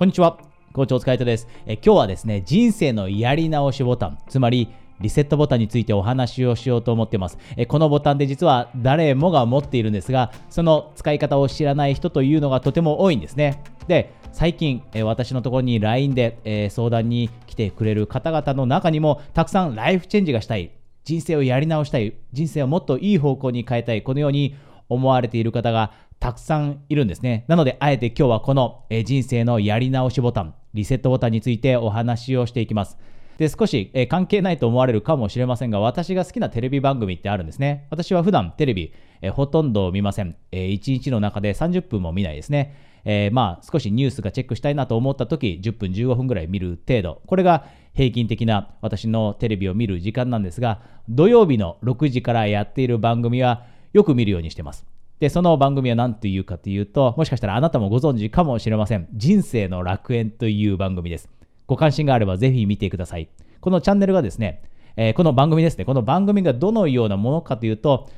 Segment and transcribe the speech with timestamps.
[0.00, 0.38] こんにちは。
[0.72, 1.74] 校長お疲れ様ですえ。
[1.74, 7.36] 今日はですね、人生のやり直しボタン、つまりリセットボタンについてお話をしようと思っています。
[7.58, 13.62] えこのボタンで実は誰もが持っているんですが、その使い方を知らない人というのがとても多いんですね。
[13.88, 20.70] で、最近、え私のところに LINE で、え相談に来てくれる方々の中にも、たくさんライフチェンジがしたい、
[21.04, 24.54] 人生をやり直したい、人生をもっといい方向に変えたい、このように
[24.90, 27.46] 思われている方がたくさんいるんですね。
[27.48, 32.98] なので、あえて今日はこの、人生のやり直しボタン、リセットボタンについてお話をしていきます。
[33.38, 37.86] で、少し、関係ないと思われるかもしれませんが、私が好きなテレビ番組ってあるんですね。
[37.88, 38.92] 私は普段テレビ、
[39.32, 40.36] ほとんど見ません。
[40.52, 42.90] え1日の中で30分も見ないですね。
[43.04, 54.86] えー、まあ少しニュースがチェックしたいなと思った時10分15分ぐらい見る程度これが平均的な私のテレビを見る時間なんですが土曜日の6時からやっている番組はよく見るようにしてます
[55.20, 59.06] で、その番組は何というかというと、もしかしたらあなたもご存知かもしれません。
[59.12, 61.28] 人生の楽園という番組です。
[61.66, 63.28] ご関心があればぜひ見てください。
[63.60, 64.62] このチャンネルがですね、
[64.96, 68.08] えー、この番組ですね、この番組がどのようなものかというと、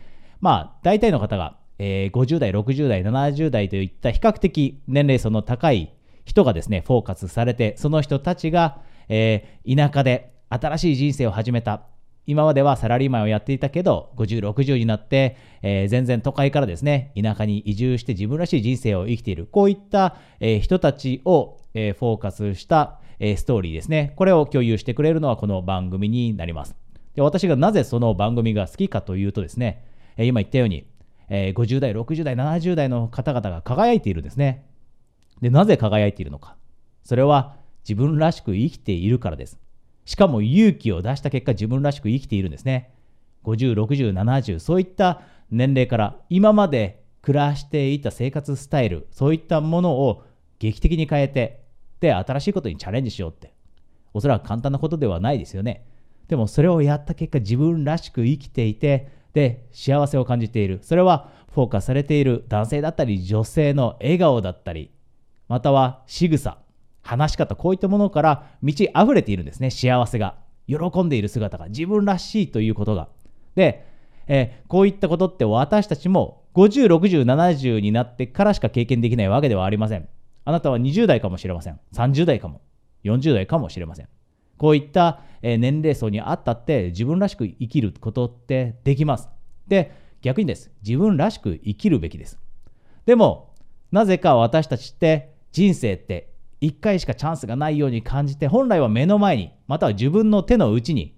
[0.40, 5.92] まあ、大体の方が、えー、50代、60代、70代といった比較的年齢層の高い
[6.24, 11.82] 人がですね、フォーカスされて、その人たちが、えー、田舎で新しい人生を始めた、
[12.26, 24.14] 今まではサラリーマンをやっていたけど、50、60になって、えー、全然都会からですね、田舎に移住して自分らしい人生を生きている、こういった、えー、人たちを、えー、フォーカスした、えストーリーですね。
[24.16, 26.74] これを共有してくれるのはこの番組になります。
[27.14, 29.84] で私がなぜその番組が好きかというとですね、
[30.16, 30.86] え今言ったように、
[31.28, 34.66] え50代、60代、70代の方々が輝いているんですね。
[35.40, 36.56] で、なぜ輝いているのか。
[37.04, 37.54] それは
[37.88, 39.60] 自分らしく生きているからです。
[40.04, 42.92] しかも勇気を出した結果自分らしく生きているんですね。
[43.44, 50.24] 50、60、70そういった年齢から今まで暮らしていた生活スタイルそういったものを
[50.58, 51.62] 劇的に変えて
[52.00, 53.52] で新しいことにチャレンジしようって
[54.14, 55.86] おそらく簡単なことではないですよね。
[56.28, 64.90] でもそれをやった結果自分らしく生きていてで幸せを感じているそれはフォーカスされている男性だったり女性の笑顔だったり
[65.48, 66.58] または仕草
[67.02, 70.36] 話し方、こういったものから満ち溢れているんですね、幸せが。
[70.68, 73.08] 喜んでいる姿が、自分らしいということが。
[73.54, 73.84] で、
[74.28, 80.08] えー、こういったことって私たちも50、60、70になってからしか経験できないわけではありません。
[80.44, 81.80] あなたは20代かもしれません。
[81.94, 82.60] 30代かも。
[83.04, 84.08] 40代かもしれません。
[84.58, 89.28] こういった、年齢層にあったって自分らしく生きることってできます。
[89.66, 90.70] で、逆にです。
[90.86, 92.38] 自分らしく生きるべきです。
[93.04, 93.54] でも、
[93.90, 96.31] なぜか私たちって人生って
[96.62, 101.14] 1回しかチャンスがないように感じて、本来は目の前に、または自分の手の内に、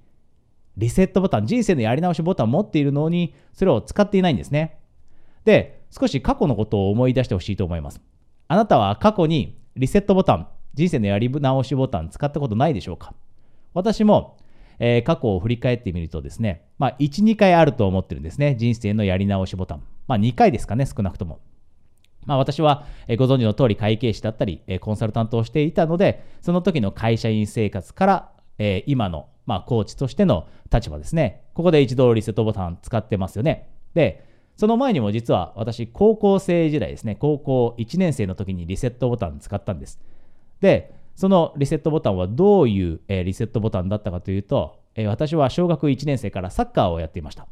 [0.77, 4.81] リセットボタン、人生のやり直しボタンを持っているのに、それを使っていないんですね。
[5.45, 8.01] で、少し過去のことを思い出してほしいと思います。
[8.49, 13.15] あなたは過去にリセットボタン、人生のやり直しボタン使ったことないでしょうか？
[13.75, 14.39] 私も、
[14.79, 18.57] えー、過去を振り返ってみるとですね、まあ、1、2回あると思ってるんですね。
[18.57, 19.83] 人生のやり直しボタン。
[20.09, 21.41] まあ、2回ですかね、少なくとも。
[22.27, 22.87] まあ、私は
[23.19, 28.31] ご存知の通り会計士だったりコンサルタントをしていたのでその時の会社員生活から
[28.87, 31.45] 今のまあコーチとしての立場ですね。
[31.55, 33.69] ここで一度リセットボタン使ってますよね。
[33.95, 34.25] で
[34.57, 37.17] その前にも実は私高校生時代ですね。
[37.17, 40.01] 高校1年生の時にリセットボタン使ったんです。
[40.61, 47.47] でそのリセットボタンはどういうリセットボタンだったかというと私は小学1年生からサッカーをやっていました。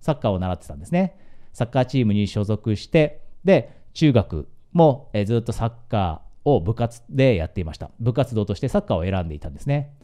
[0.00, 1.18] サッカーを習ってたんですね。
[1.52, 7.90] サッカーチームに所属してで中学も、えずっとサッカーを部活でやっていました。
[7.98, 9.94] 部活動としてサッカーを選んでいたんですね。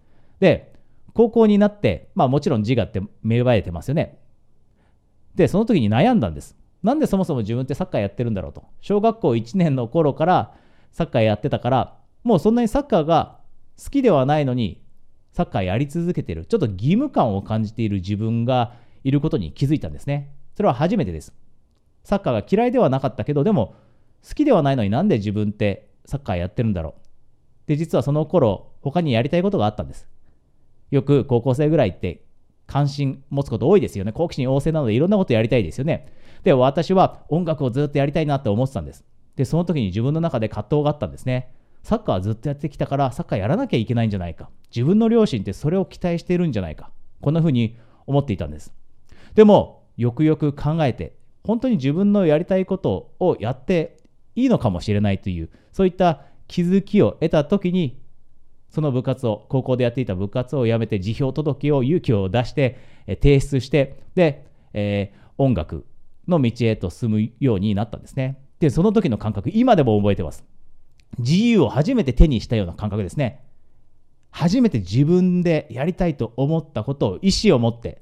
[0.41, 0.73] で、
[1.13, 4.19] 高校になって、まあもちろん自我って芽生えてますよね。
[5.35, 6.57] で、その時に悩んだんです。
[6.83, 8.65] なんでそもそも自分ってサッカーやってるんだろうと。
[8.81, 10.55] 小学校1年の頃から
[10.91, 13.41] サッカーやってたから、もうそんなにサッカーが
[13.79, 14.83] 好きではないのに、
[15.33, 16.47] サッカーやり続けてる。
[16.47, 18.73] ちょっと義務感を感じている自分が
[19.05, 20.35] いることに気づいたんですね。
[20.57, 21.35] それは初めてです。
[22.05, 23.75] サッカーが嫌いではなかったけど、でも
[24.27, 27.03] 好きではないのになんで自分ってサッカーやってるんだろう？
[27.69, 30.09] で、実はその頃、他にやりたいことがあったんです。
[30.91, 32.25] よく高校生ぐらいって
[32.67, 34.13] 関心持つこと多いですよね。
[34.13, 36.13] 好奇心旺盛なのでいろんなことやりたいですよね。
[36.43, 39.05] で、私は音楽をずっとやりたいなって思ってたんです。
[39.37, 41.55] で、その時に自分の中で葛藤があったんですね。
[41.83, 44.51] サッカーはずっとやってきたからサッカーやらなきゃいけないんじゃないか。
[44.75, 46.91] 自分の両親ってそれを期待しているんじゃないか。
[47.21, 47.77] こんな風に
[48.07, 48.73] 思っていたんです。
[49.35, 53.99] でも、よくよく考えて、本当に自分のやりたいことをやって
[54.35, 58.01] いいのかもしれないという、そういった気づきを得た時に、
[58.69, 65.85] その部活を、高校でやっていた部活を辞めて、辞表届を勇気を出して、提出して、で、えー、音楽
[66.27, 68.39] の道へと進むようになったんですね。
[68.61, 70.45] で、その時の感覚、今でも覚えてます。
[71.19, 73.41] 自由を初めて手にしたような感覚ですね。
[74.31, 78.01] 初めて自分でやりたいと思ったことを意思を持って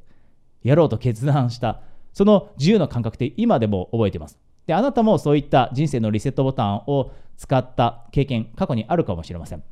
[0.62, 1.80] やろうと決断した、
[2.12, 4.38] その自由の感覚って今でも覚えています。
[4.66, 9.62] で、あなたもそういった人生のリセットボタンを使った経験、過去にあるかもしれません。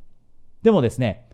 [0.61, 1.29] でもですね、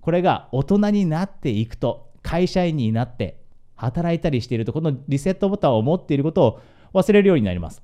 [0.00, 3.40] これが大人になっていくと、会社員になって
[3.74, 6.60] 働いたりしていると、このリセットボタンを持っていることを
[6.94, 7.82] 忘れるようになります。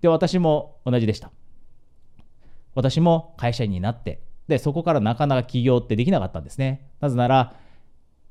[0.00, 1.30] で、私も同じでした。
[2.74, 6.88] 私も会社員になって、で、そこからなかなか起業ってできなかったんですね。
[7.00, 7.54] なぜなら、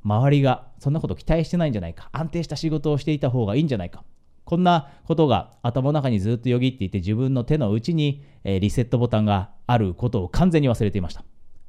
[0.04, 2.10] 周りがそんなこと期待してないんじゃないか。
[2.12, 4.04] 安定した仕事をしていた方がいいんじゃないか。
[4.44, 11.24] こんなことが頭の中にずっとよぎっていて、自分の手の内に、えリセットボタンがあることを完全に忘れていました。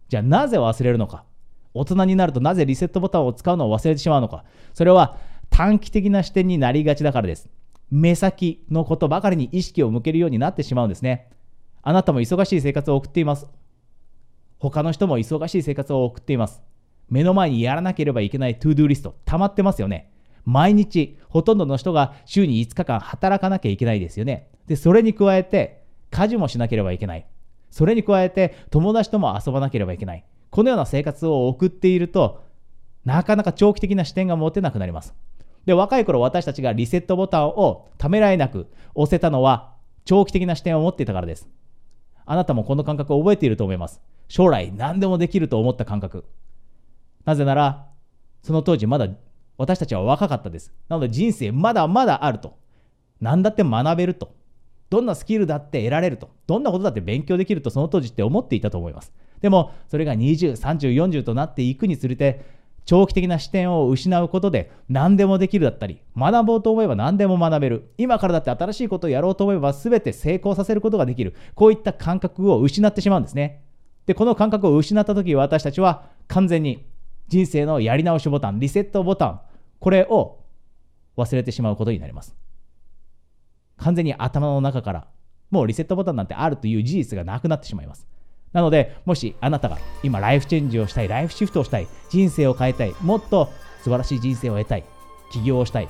[0.09, 1.25] じゃあなぜ忘れるのか。
[1.73, 4.45] 大人になるとなぜリセットボタンを使うのを忘れてしまうのか。
[4.75, 5.17] それは
[5.51, 7.49] 短期的な視点になりがちだからです。
[7.91, 11.31] 目先のことばかりに意識を向けるようになってしまうんですね。
[11.83, 13.47] あなたも忙しい生活を送っています。
[14.59, 16.63] 他の人も忙しい生活を送っています。
[17.15, 20.11] 目の前にやらなければいけない to-do list、溜まってますよね。
[20.45, 24.49] 毎日、ほとんどの人が週に5日間働かなきゃいけないですよね。
[24.67, 27.25] で、それに加えて、家事もしなければいけない。
[27.71, 30.25] それに加えて、友達とも遊ばなければいけない。
[30.51, 32.43] このような生活を送っていると、
[33.05, 35.15] なかなか長期的な視点が持てなくなります。
[35.67, 38.67] で、若い頃私たちがリセットボタンをためらいなく
[38.97, 39.75] 押せたのは、
[40.05, 41.49] 長期的な視点を持っていたからです。
[42.27, 44.01] あなたもこの感覚を覚えていると思います。
[44.27, 46.25] 将来何でもできると思った感覚。
[47.25, 47.87] なぜなら、
[48.43, 49.09] その当時まだ
[49.57, 50.73] 私たちは若かったです。
[50.89, 52.59] なので人生まだまだあると。
[53.21, 54.35] 何だって学べると。
[54.91, 56.31] どんなスキルだって得られると。
[56.47, 59.13] どんなことだって勉強できるとその当時って思っていたと思います。
[59.41, 62.45] でもそれが20、30、40となっていくにつれて
[62.87, 73.63] 長期的な視点を失うことで何でもできるだったり学ぼうと思えば何でも学べる今からだって新しいことをやろうと思えば全て成功させることができるこういった感覚を失ってしまうんですね
[74.07, 76.85] でこの感覚を失った時私たちは完全に
[77.29, 79.41] 人生のやり直しボタンリセットボタン
[79.81, 80.39] これを
[81.17, 82.35] 忘れてしまうことになります
[83.77, 85.07] 完全に頭の中から
[85.51, 88.07] もうリセットボタンなんてあるという事実がなくなってしまいます
[88.55, 93.51] なので、もしあなたが今ライフチェンジをしたい、ライフシフトをしたい、人生を変えたい、もっと
[93.83, 94.85] 素晴らしい人生を得たい、
[95.33, 95.89] 起業をしたい、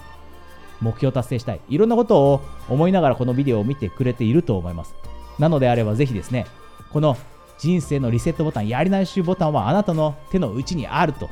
[0.80, 2.40] 目標達成したい、いろんなことを
[2.70, 4.94] 思いながらこのビデオを見てくれていると思います。
[5.38, 6.46] なのであればぜひですね、
[6.90, 7.18] この
[7.58, 11.30] 人生のリセットボタン、やり直しボタンはあなたの手の内にあると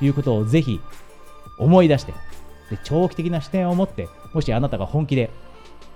[0.00, 0.80] いうことをぜひ
[1.58, 2.12] 思い出して、
[2.70, 5.30] で長期的な視点を持って、もしあなたが本気で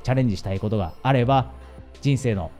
[0.02, 1.52] チャレンジしたいことがあれば、
[2.00, 2.50] 人生の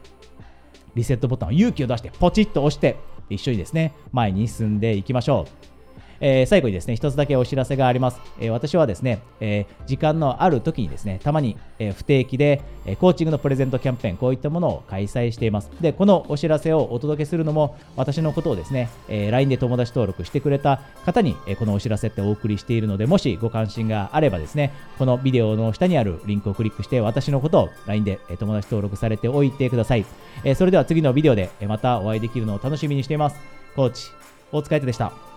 [0.95, 2.97] リセットボタンを勇気を出してポチッと押して
[3.31, 5.78] 一緒にですね前に進んでいきましょう。
[6.21, 8.21] えー、最後にですね、一つだけお知らせがあります。
[8.41, 15.71] えー、私はですね、えー、時間のある時にですね、たまに、え不定期で、えコーチングのプレゼントキャンペーン、こういったものを開催しています。
[15.81, 30.05] で、このお知らせをお届けするのも、私のことをですね、え LINE で友達登録してくれた方に、えこのお知らせってお送りしているので、もしご関心があればですね、このビデオの下にあるリンクをクリックして、私のことを LINE でえ友達登録されておいてください。
[30.45, 33.37] えそれでは次のビデオでえまたお会いできるのを楽しみにしています。
[33.77, 34.11] コーチ、
[34.51, 35.28] 大塚愛でした。